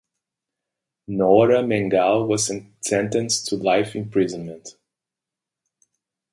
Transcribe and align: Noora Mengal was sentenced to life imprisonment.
Noora 1.09 1.61
Mengal 1.61 2.25
was 2.27 2.51
sentenced 2.81 3.45
to 3.45 3.55
life 3.55 3.95
imprisonment. 3.95 4.75